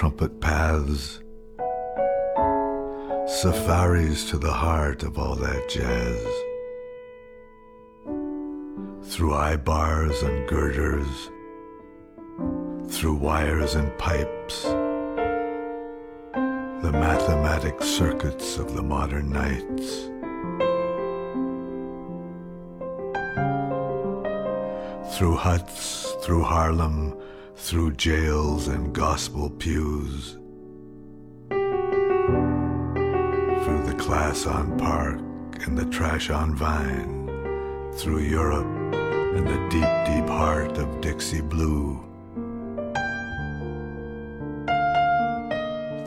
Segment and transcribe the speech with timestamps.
[0.00, 1.20] Trumpet paths,
[3.42, 6.24] safaris to the heart of all that jazz.
[9.12, 11.28] Through eye bars and girders,
[12.90, 14.62] through wires and pipes,
[16.32, 20.06] the mathematic circuits of the modern nights.
[25.14, 27.14] Through huts, through Harlem,
[27.62, 30.32] through jails and gospel pews,
[33.62, 35.20] through the class on Park
[35.66, 37.26] and the trash on Vine,
[37.96, 42.02] through Europe and the deep, deep heart of Dixie Blue,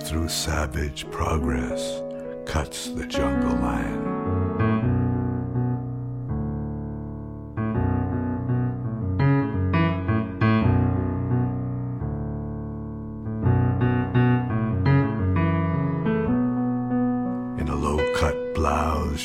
[0.01, 2.01] through savage progress
[2.45, 4.12] cuts the jungle line.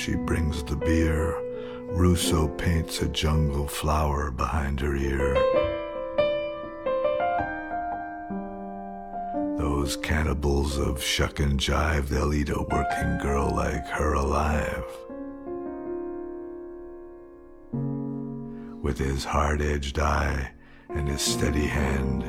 [0.09, 1.37] She brings the beer.
[1.91, 5.35] Rousseau paints a jungle flower behind her ear.
[9.59, 14.85] Those cannibals of shuck and jive, they'll eat a working girl like her alive.
[18.83, 20.53] With his hard edged eye
[20.89, 22.23] and his steady hand,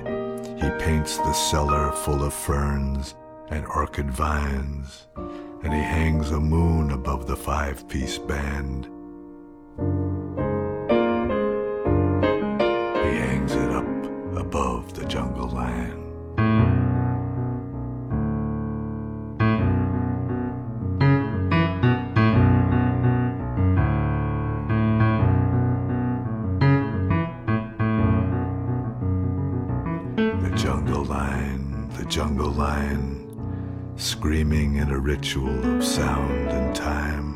[0.62, 3.16] he paints the cellar full of ferns
[3.50, 5.08] and orchid vines
[5.64, 8.86] and he hangs a moon above the five piece band.
[13.04, 13.86] He hangs it up
[14.38, 16.06] above the jungle land.
[30.42, 33.19] The jungle line, the jungle line
[34.00, 37.36] screaming in a ritual of sound and time.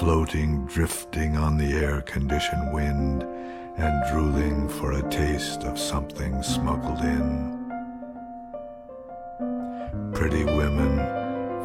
[0.00, 3.22] Floating, drifting on the air conditioned wind,
[3.76, 7.56] and drooling for a taste of something smuggled in.
[10.12, 10.98] Pretty women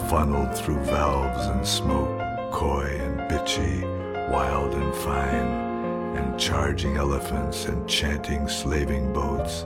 [0.10, 2.20] funneled through valves and smoke,
[2.52, 3.82] coy and bitchy,
[4.30, 9.66] wild and fine, and charging elephants and chanting slaving boats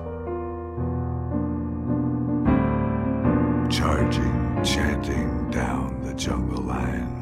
[3.70, 7.16] charging, chanting down the jungle line.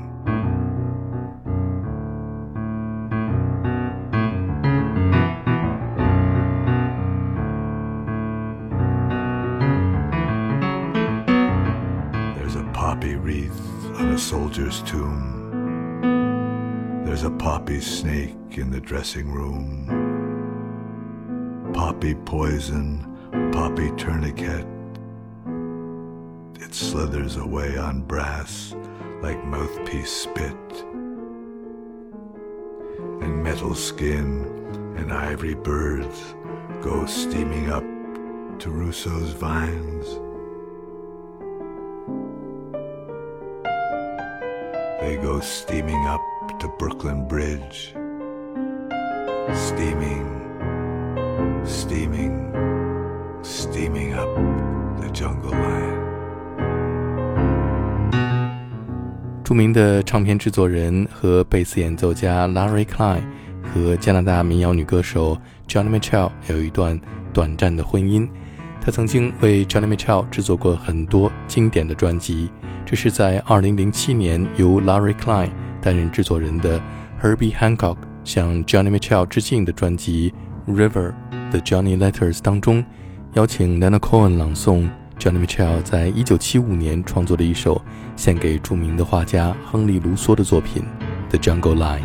[12.38, 13.62] There's a poppy wreath
[14.00, 15.36] on a soldier's tomb.
[17.06, 19.86] There's a poppy snake in the dressing room.
[21.74, 23.06] Poppy poison,
[23.52, 24.66] poppy tourniquet,
[26.62, 28.76] it slithers away on brass
[29.22, 30.86] like mouthpiece spit.
[33.22, 34.46] And metal skin
[34.98, 36.36] and ivory birds
[36.82, 37.84] go steaming up
[38.60, 40.06] to Rousseau's vines.
[45.02, 46.22] They go steaming up
[46.60, 47.94] to Brooklyn Bridge.
[49.54, 50.47] Steaming,
[59.48, 63.22] 著名的唱片制作人和贝斯演奏家 Larry Klein
[63.64, 65.38] 和加拿大民谣女歌手
[65.70, 67.00] Johnny Mitchell 有一段
[67.32, 68.28] 短暂的婚姻。
[68.82, 72.50] 他曾经为 Johnny Mitchell 制作过很多经典的专辑。
[72.86, 75.52] 这是在2007年由 Larry Klein
[75.82, 76.78] 担任制作人的
[77.24, 77.96] Herbie Hancock
[78.26, 80.34] 向 Johnny Mitchell 致敬的专辑
[80.70, 81.14] 《River》
[81.54, 82.84] 的 Johnny Letters 当中，
[83.36, 84.90] 邀请 Nana Cohen 朗诵。
[85.20, 87.82] Johnny Mitchell 在一九七五年创作的一首
[88.16, 90.84] 献给著名的画家亨利·卢梭的作品
[91.30, 92.00] 《The Jungle Line》。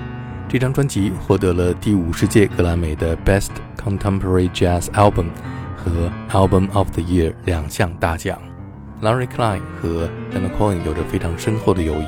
[0.49, 5.27] 这张专辑获得了第五十届格莱美的 Best Contemporary Jazz Album
[5.77, 8.41] 和 Album of the Year 两项大奖。
[9.03, 12.07] Larry Klein 和 Leonard Cohen 有着非常深厚的友谊。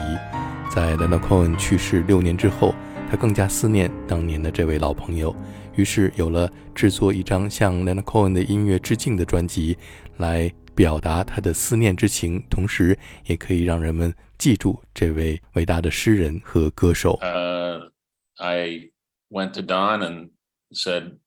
[0.70, 2.74] 在 Leonard Cohen 去世六年之后，
[3.10, 5.34] 他更加思念当年的这位老朋友，
[5.74, 9.76] 于是有了制作一张向 Leonard Cohen 的音乐致敬的专辑，
[10.18, 17.19] 来表达他的思念之情，同时也可以让人们记住这位伟大的诗人和歌手。
[17.21, 17.91] Uh,
[18.37, 18.91] I
[19.29, 20.29] went to Don and
[20.71, 21.17] said,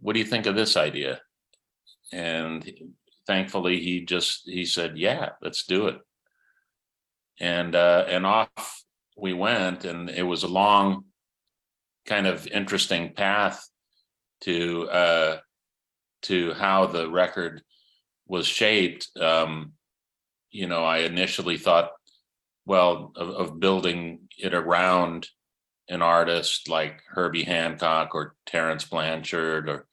[0.00, 1.20] "What do you think of this idea?"
[2.10, 2.62] And
[3.26, 6.00] thankfully, he just he said, "Yeah, let's do it."
[7.38, 8.84] And uh, and off
[9.16, 11.04] we went, and it was a long,
[12.06, 13.68] kind of interesting path
[14.40, 15.40] to uh,
[16.22, 17.62] to how the record
[18.31, 19.09] was shaped.
[19.19, 19.73] Um,
[20.51, 21.91] you know, I initially thought,
[22.65, 25.27] well, of, of building it around
[25.89, 29.85] an artist like Herbie Hancock or Terence Blanchard or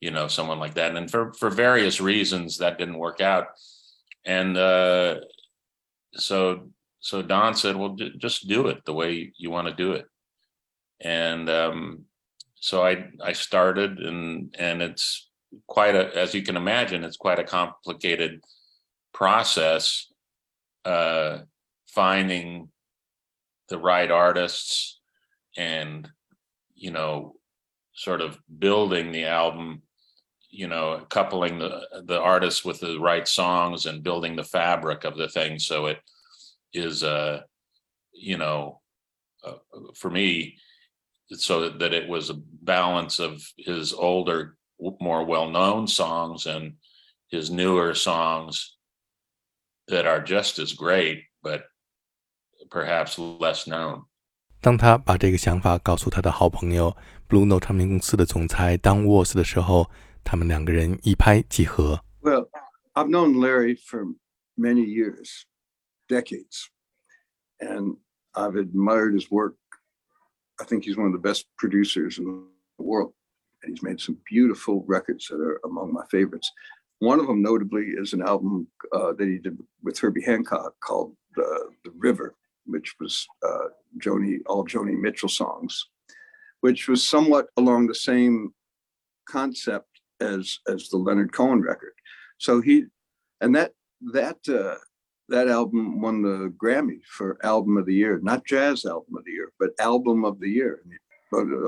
[0.00, 3.48] you know someone like that and for for various reasons that didn't work out
[4.24, 5.16] and uh
[6.14, 6.70] so
[7.00, 10.06] so Don said well d- just do it the way you want to do it
[11.00, 12.04] and um
[12.54, 15.29] so I I started and and it's
[15.66, 18.40] quite a as you can imagine it's quite a complicated
[19.12, 20.06] process
[20.84, 21.38] uh
[21.88, 22.68] finding
[23.68, 25.00] the right artists
[25.56, 26.08] and
[26.74, 27.34] you know
[27.92, 29.82] sort of building the album
[30.50, 35.16] you know coupling the the artists with the right songs and building the fabric of
[35.16, 35.58] the thing.
[35.58, 35.98] So it
[36.72, 37.42] is uh
[38.12, 38.80] you know
[39.44, 39.54] uh,
[39.96, 40.56] for me
[41.32, 44.56] so that, that it was a balance of his older
[45.00, 46.74] more well-known songs and
[47.30, 48.76] his newer songs
[49.86, 51.64] that are just as great but
[52.70, 54.04] perhaps less known
[54.60, 56.96] 当他把这个想法告诉他的好朋友
[57.28, 59.90] Blue Note 唱片公司的总裁 Don Was 的时候，
[60.24, 62.04] 他们两个人一拍即合。
[62.20, 62.50] Well,
[62.92, 64.04] I've known Larry for
[64.56, 65.44] many years,
[66.08, 66.66] decades,
[67.58, 67.96] and
[68.32, 69.54] I've admired his work.
[70.58, 72.24] I think he's one of the best producers in
[72.76, 73.14] the world.
[73.62, 76.50] And he's made some beautiful records that are among my favorites.
[76.98, 81.14] One of them, notably, is an album uh, that he did with Herbie Hancock called
[81.38, 82.34] uh, "The River,"
[82.66, 83.68] which was uh,
[83.98, 85.86] Joni, all Joni Mitchell songs,
[86.60, 88.52] which was somewhat along the same
[89.26, 89.88] concept
[90.20, 91.94] as as the Leonard Cohen record.
[92.38, 92.84] So he
[93.40, 93.72] and that
[94.12, 94.76] that uh,
[95.30, 99.32] that album won the Grammy for album of the year, not jazz album of the
[99.32, 100.82] year, but album of the year,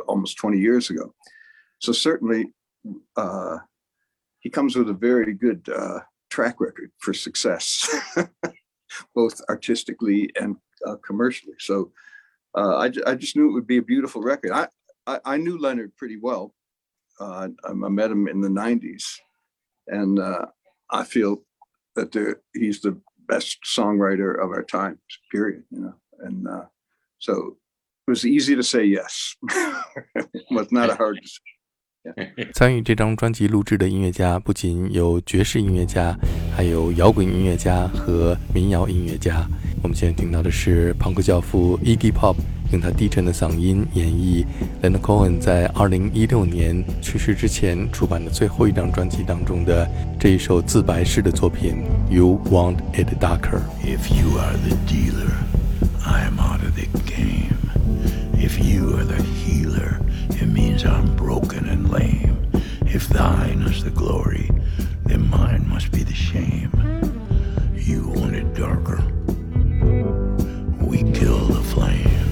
[0.06, 1.14] almost 20 years ago.
[1.82, 2.52] So certainly,
[3.16, 3.58] uh,
[4.38, 6.00] he comes with a very good uh,
[6.30, 7.88] track record for success,
[9.14, 10.56] both artistically and
[10.86, 11.54] uh, commercially.
[11.58, 11.90] So
[12.56, 14.52] uh, I, I just knew it would be a beautiful record.
[14.52, 14.68] I,
[15.08, 16.54] I, I knew Leonard pretty well.
[17.18, 19.04] Uh, I met him in the 90s,
[19.88, 20.46] and uh,
[20.90, 21.42] I feel
[21.96, 24.98] that he's the best songwriter of our time,
[25.32, 25.64] period.
[25.70, 26.64] You know, and uh,
[27.18, 27.56] so
[28.06, 29.36] it was easy to say yes.
[29.50, 31.42] it was not a hard decision.
[32.52, 36.16] 参与这张专辑录制的音乐家不仅有爵士音乐家，
[36.54, 39.46] 还有摇滚音乐家和民谣音乐家。
[39.82, 42.36] 我们现在听到的是朋克教父 Iggy Pop
[42.72, 44.44] 用他低沉的嗓音演绎
[44.80, 49.88] l e n a Cohen 在2016年去世之前出版的最后一张专辑当中的
[50.18, 53.60] 这一首自白式的作品《You Want It Darker》。
[53.84, 55.32] If you are the dealer,
[56.04, 57.54] I am out of the game.
[58.34, 59.31] If you are the
[60.84, 62.50] it I'm broken and lame.
[62.86, 64.50] If thine is the glory,
[65.04, 66.72] then mine must be the shame.
[67.74, 69.02] You want it darker.
[70.80, 72.31] We kill the flame.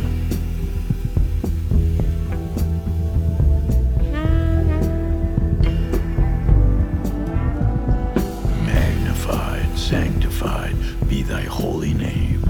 [9.91, 10.77] Sanctified
[11.09, 12.41] be thy holy name.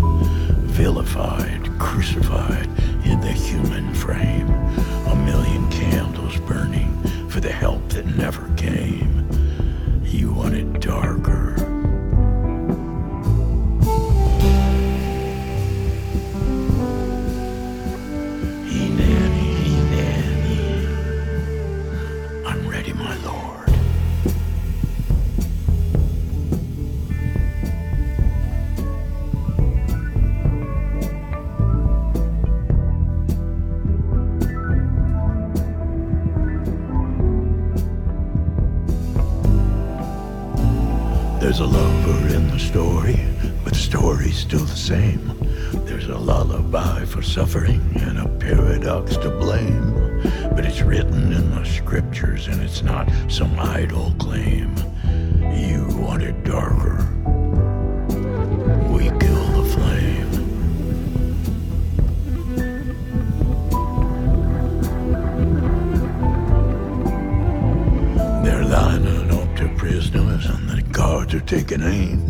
[0.76, 2.66] Vilified, crucified
[3.06, 4.50] in the human frame.
[5.06, 6.92] A million candles burning
[7.30, 9.26] for the help that never came.
[10.04, 11.60] You want it darker.
[46.00, 50.23] There's a lullaby for suffering and a paradox to blame.
[50.54, 54.75] But it's written in the scriptures and it's not some idle claim.
[55.52, 57.07] You want it darker.
[58.88, 60.30] We kill the flame.
[68.42, 72.29] They're lining up to prisoners and the guards are taking aim.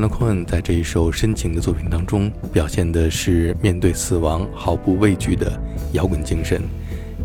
[0.00, 5.52] Diana c o n 在这一首深情的作品当中，表现的是面对死亡毫不畏惧的
[5.92, 6.62] 摇滚精神，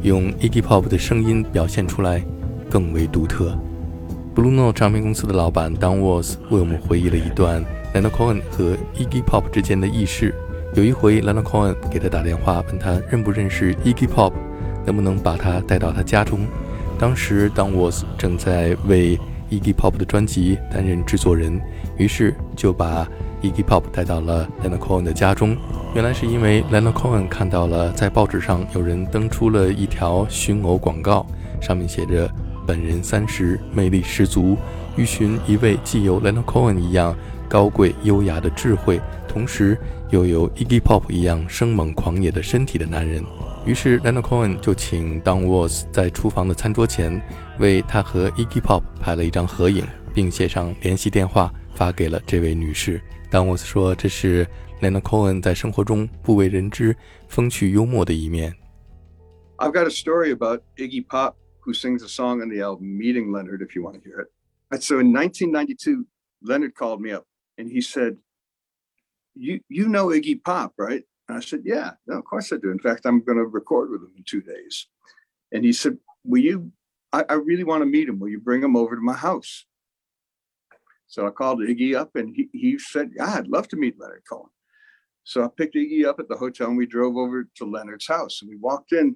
[0.02, 2.22] 用 Iggy Pop 的声音表现出来
[2.70, 3.58] 更为独特。
[4.36, 7.64] Bruno 唱片公司的老板 Don Was 为我们回忆了一段
[7.94, 10.36] Leonard Cohen 和 Iggy Pop 之间的轶事。
[10.74, 14.34] 有一回，Diana c o n 给他打电话，问他认不认识 Iggy Pop，
[14.86, 16.42] 能不能把他带到他家中。
[17.00, 19.18] 当时 Don Was 正在为
[19.50, 21.62] Iggy Pop 的专辑担任制作人。
[21.98, 23.08] 于是就把
[23.42, 25.56] Iggy Pop 带到了 Leonard Cohen 的家中。
[25.94, 31.26] 原来是因为 Leonard Cohen 看到了在报纸上有人登出了一条寻偶广告，
[31.62, 32.30] 上面写着
[32.66, 34.58] “本人三十，魅力十足，
[34.96, 37.16] 欲寻一位既有 Leonard Cohen 一样
[37.48, 39.78] 高贵优雅的智慧，同时
[40.10, 43.24] 又有 Iggy Pop 一样生猛狂野的身体的男人”。
[43.66, 47.20] 于是 Leonard Cohen 就请 Don Was 在厨房的餐桌前
[47.58, 49.84] 为他和 Iggy Pop 拍了一张合影，
[50.14, 51.52] 并写上联系电话。
[51.76, 53.00] 发给了这位女士。
[53.30, 54.48] 当我说这是
[54.82, 56.96] Leonard Cohen 在生活中不为人知、
[57.28, 58.56] 风趣幽默的一面。
[59.58, 63.62] I've got a story about Iggy Pop, who sings a song on the album "Meeting Leonard."
[63.62, 66.06] If you want to hear it, so in 1992,
[66.42, 67.26] Leonard called me up
[67.58, 68.18] and he said,
[69.36, 72.72] "You you know Iggy Pop, right?" And I said, "Yeah, no, of course I do.
[72.72, 74.88] In fact, I'm going to record with him in two days."
[75.52, 76.72] And he said, "Will you
[77.24, 78.20] I, really want to meet him.
[78.20, 79.66] Will you bring him over to my house?
[81.08, 84.24] So I called Iggy up and he, he said, yeah, I'd love to meet Leonard
[84.30, 84.50] Cohen.
[85.24, 88.42] So I picked Iggy up at the hotel and we drove over to Leonard's house
[88.42, 89.16] and we walked in.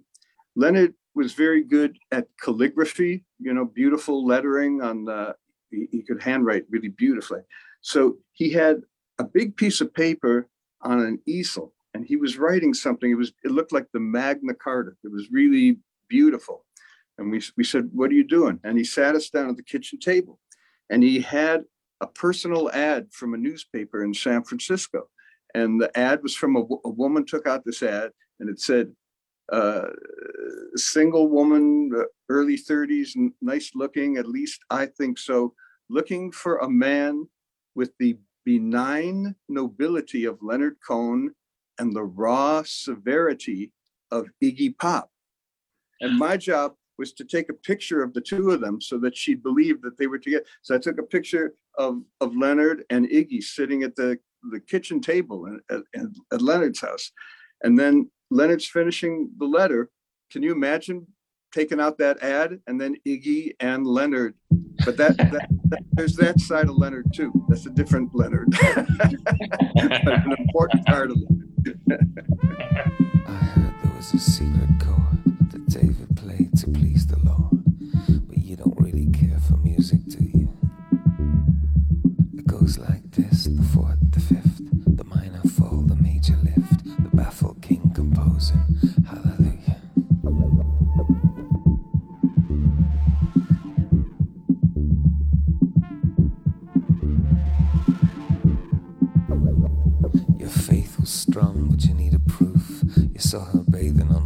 [0.55, 5.35] Leonard was very good at calligraphy, you know, beautiful lettering on the,
[5.71, 7.41] he, he could handwrite really beautifully.
[7.81, 8.81] So he had
[9.19, 10.47] a big piece of paper
[10.81, 13.11] on an easel and he was writing something.
[13.11, 14.91] It was, it looked like the Magna Carta.
[15.03, 15.77] It was really
[16.07, 16.65] beautiful.
[17.17, 18.59] And we, we said, what are you doing?
[18.63, 20.39] And he sat us down at the kitchen table
[20.89, 21.65] and he had
[22.01, 25.09] a personal ad from a newspaper in San Francisco.
[25.53, 28.93] And the ad was from a, a woman took out this ad and it said,
[29.51, 29.87] uh,
[30.75, 35.53] single woman, uh, early 30s, nice looking, at least I think so,
[35.89, 37.27] looking for a man
[37.75, 41.33] with the benign nobility of Leonard Cohen
[41.79, 43.71] and the raw severity
[44.11, 45.09] of Iggy Pop.
[46.01, 49.15] And my job was to take a picture of the two of them so that
[49.15, 50.45] she believed that they were together.
[50.61, 54.19] So I took a picture of, of Leonard and Iggy sitting at the,
[54.51, 57.11] the kitchen table at, at, at Leonard's house.
[57.63, 59.89] And then Leonard's finishing the letter.
[60.31, 61.07] Can you imagine
[61.51, 64.35] taking out that ad and then Iggy and Leonard?
[64.85, 67.31] But that, that, that there's that side of Leonard too.
[67.47, 71.77] That's a different Leonard, an important part of it.
[73.27, 77.38] I heard there was a secret chord that David played to please the Lord,
[83.55, 84.61] the fourth, the fifth,
[84.97, 88.63] the minor fall, the major lift, the baffled king composing.
[89.07, 89.77] Hallelujah.
[100.37, 102.83] Your faith was strong, but you needed proof.
[102.95, 104.18] You saw her bathing on.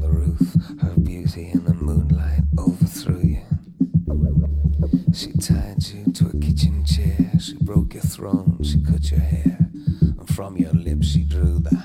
[7.63, 9.57] Broke your throne, she cut your hair,
[10.01, 11.82] and from your lips she drew the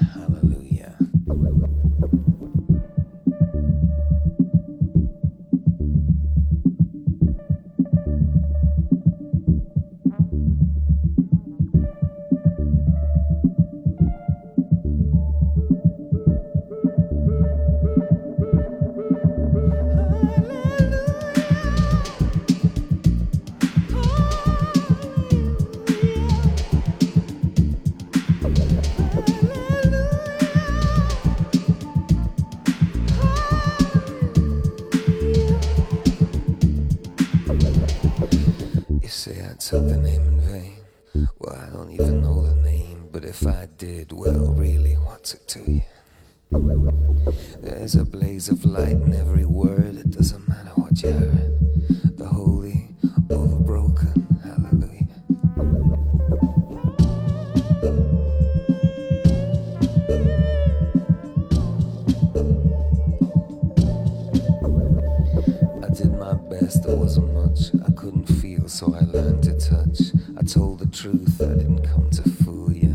[39.41, 40.77] I took the name in vain.
[41.39, 45.47] Well, I don't even know the name, but if I did, well, really, what's it
[45.49, 45.83] to you?
[47.61, 51.59] There's a blaze of light in every word, it doesn't matter what you heard.
[52.17, 52.89] The holy,
[53.31, 53.88] overbroken,
[68.79, 70.13] so I learned to touch.
[70.39, 72.95] I told the truth, I didn't come to fool you.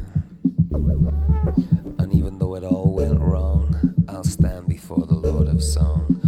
[2.00, 6.23] And even though it all went wrong, I'll stand before the Lord of Song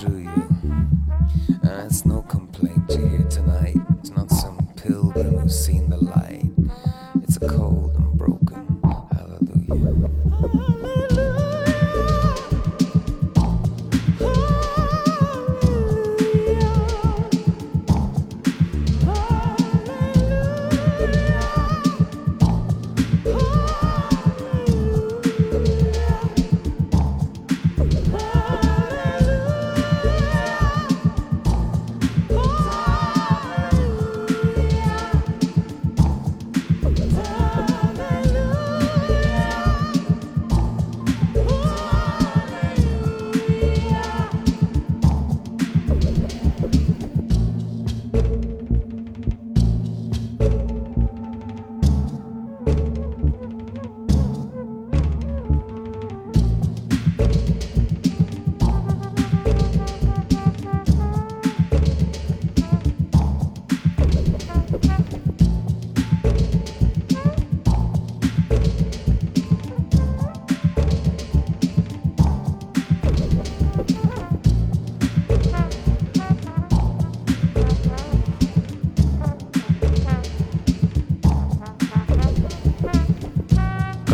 [0.00, 0.48] outdrew you.
[1.62, 3.76] And it's no complaint you hear tonight.
[3.98, 5.89] It's not some pilgrim who's seen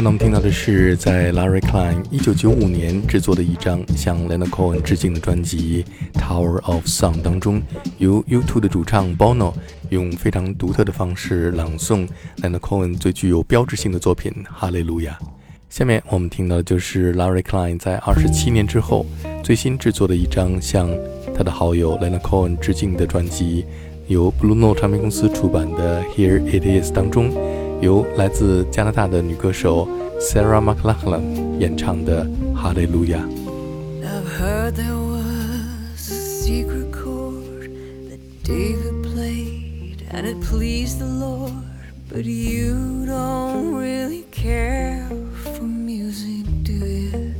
[0.06, 5.84] 我们听到的是在 Larry Klein 1995年制作的一张向 l e n a Cohen 致敬的专辑
[6.20, 7.60] 《Tower of Song》当中，
[7.98, 9.52] 由 U2 的主唱 Bono
[9.88, 15.18] 用非常独特的方式朗诵 l e n a Cohen 最具有标志性的作品《哈利路亚》。
[15.68, 19.04] 下面我们听到的就是 Larry Klein 在27年之后
[19.42, 20.88] 最新制作的一张向
[21.36, 23.64] 他的好友 l e n a Cohen 致敬的专辑，
[24.06, 27.65] 由 Bluno 唱片公司出版的《Here It Is》当中。
[27.81, 29.87] 由来自加拿大的女歌手
[30.19, 33.19] Sarah McLachlan 演唱的《哈利路亚》。
[34.03, 37.71] I've heard there was a secret chord
[38.09, 41.53] that David played and it pleased the Lord,
[42.09, 45.07] but you don't really care
[45.55, 47.33] for music, do you?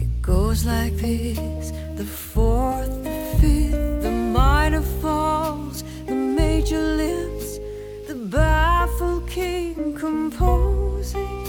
[0.00, 7.37] It goes like this the fourth, the fifth, the minor falls, the major lifts, the
[8.29, 11.48] baffled king composing.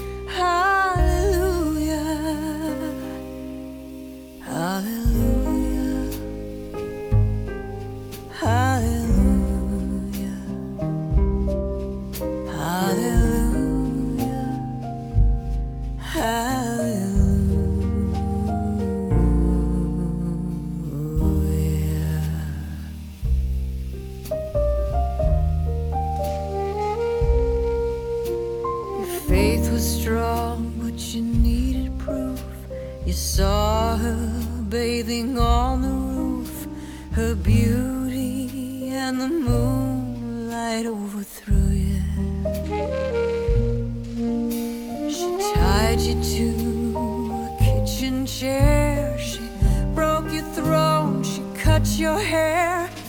[52.00, 52.99] your hair.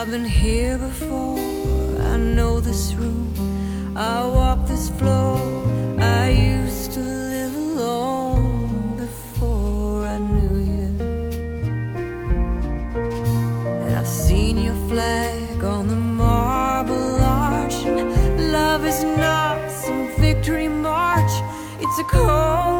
[0.00, 1.38] I've been here before.
[2.00, 3.34] I know this room.
[3.94, 5.36] I walk this floor.
[6.00, 10.88] I used to live alone before I knew you.
[13.84, 17.84] And I've seen your flag on the marble arch.
[18.38, 21.32] Love is not some victory march.
[21.78, 22.79] It's a cold.